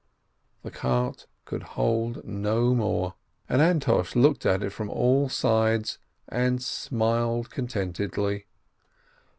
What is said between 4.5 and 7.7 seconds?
it from all sides, and smiled con